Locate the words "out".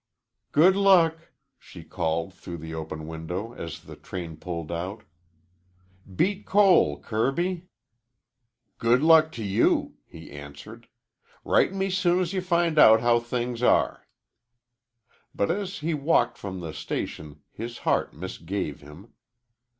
4.71-5.03, 12.79-13.01